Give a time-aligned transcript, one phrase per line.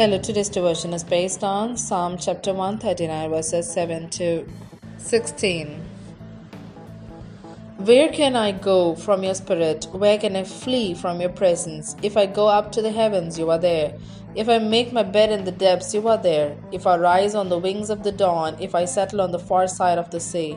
[0.00, 4.48] Hello, today's devotion is based on Psalm chapter 139, verses 7 to
[4.96, 5.78] 16.
[7.76, 9.88] Where can I go from your spirit?
[9.92, 11.96] Where can I flee from your presence?
[12.02, 13.92] If I go up to the heavens, you are there.
[14.34, 16.56] If I make my bed in the depths, you are there.
[16.72, 19.68] If I rise on the wings of the dawn, if I settle on the far
[19.68, 20.56] side of the sea,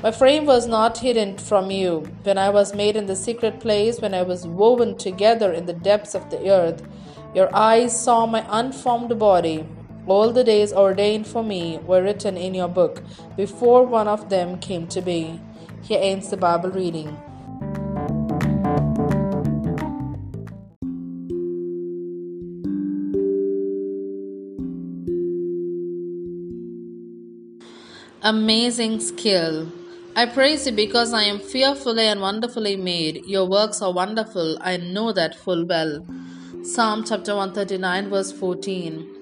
[0.00, 4.00] My frame was not hidden from you when I was made in the secret place,
[4.00, 6.86] when I was woven together in the depths of the earth.
[7.34, 9.66] Your eyes saw my unformed body.
[10.06, 13.02] All the days ordained for me were written in your book
[13.36, 15.40] before one of them came to be.
[15.82, 17.18] Here ends the Bible reading.
[28.22, 29.72] Amazing skill.
[30.18, 33.24] I praise you because I am fearfully and wonderfully made.
[33.26, 34.58] Your works are wonderful.
[34.60, 36.04] I know that full well.
[36.64, 39.17] Psalm chapter 139, verse 14.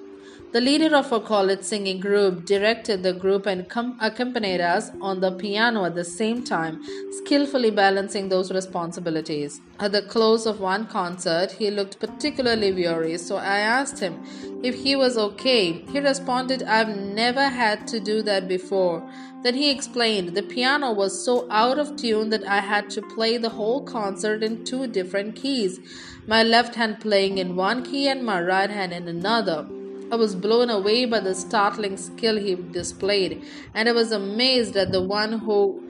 [0.56, 5.20] The leader of our college singing group directed the group and com- accompanied us on
[5.20, 9.60] the piano at the same time, skillfully balancing those responsibilities.
[9.78, 14.24] At the close of one concert, he looked particularly weary, so I asked him
[14.64, 15.72] if he was okay.
[15.92, 19.06] He responded, I've never had to do that before.
[19.42, 23.36] Then he explained the piano was so out of tune that I had to play
[23.36, 25.80] the whole concert in two different keys,
[26.26, 29.66] my left hand playing in one key and my right hand in another.
[30.10, 34.92] I was blown away by the startling skill he displayed, and I was amazed at
[34.92, 35.82] the one who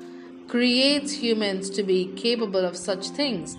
[0.49, 3.57] creates humans to be capable of such things.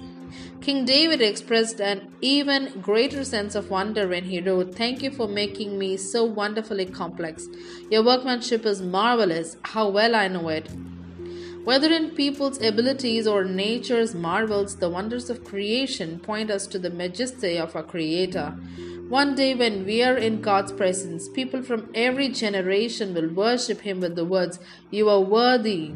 [0.61, 5.27] King David expressed an even greater sense of wonder when he wrote, Thank you for
[5.27, 7.47] making me so wonderfully complex.
[7.89, 9.57] Your workmanship is marvelous.
[9.61, 10.69] How well I know it.
[11.63, 16.89] Whether in people's abilities or nature's marvels, the wonders of creation point us to the
[16.89, 18.55] majesty of our Creator.
[19.09, 24.01] One day, when we are in God's presence, people from every generation will worship Him
[24.01, 24.59] with the words,
[24.91, 25.93] You are worthy,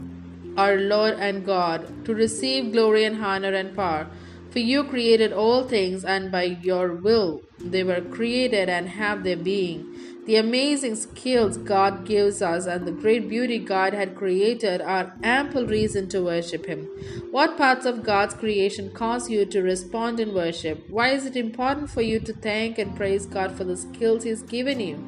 [0.56, 4.08] our Lord and God, to receive glory and honor and power.
[4.52, 9.38] For you created all things, and by your will they were created and have their
[9.38, 9.96] being.
[10.26, 15.66] The amazing skills God gives us and the great beauty God had created are ample
[15.66, 16.86] reason to worship Him.
[17.32, 20.86] What parts of God's creation cause you to respond in worship?
[20.90, 24.44] Why is it important for you to thank and praise God for the skills He's
[24.44, 25.04] given you?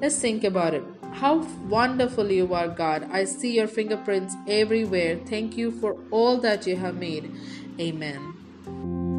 [0.00, 0.84] Let's think about it.
[1.12, 1.38] How
[1.68, 3.08] wonderful you are, God.
[3.10, 5.18] I see your fingerprints everywhere.
[5.26, 7.34] Thank you for all that you have made.
[7.80, 9.11] Amen you